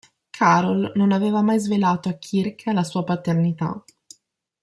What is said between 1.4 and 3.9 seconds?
mai svelato a Kirk la sua paternità.